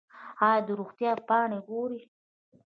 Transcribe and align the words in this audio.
ایا 0.47 0.61
د 0.65 0.69
روغتیا 0.79 1.11
پاڼې 1.27 1.59
ګورئ؟ 1.67 2.01